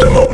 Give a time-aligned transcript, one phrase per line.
[0.00, 0.29] Demo.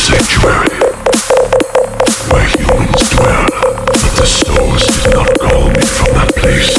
[0.00, 0.80] Sanctuary
[2.32, 3.48] where humans dwell,
[3.84, 6.72] but the souls did not call me from that place.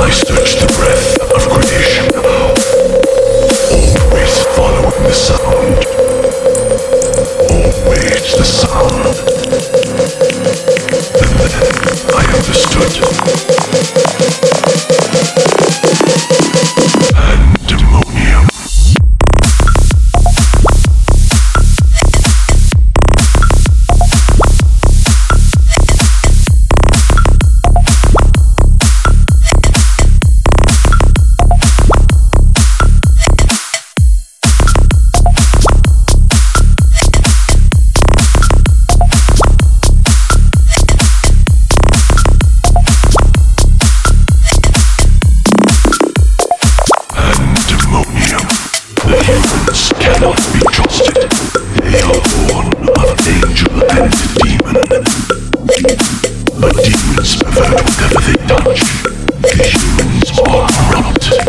[0.00, 2.06] I searched the breath of creation,
[3.70, 5.78] always following the sound,
[7.50, 9.07] always the sound.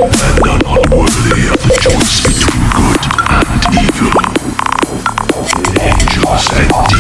[0.02, 4.16] and are not worthy of the choice between good and evil,
[5.76, 6.99] dangerous and.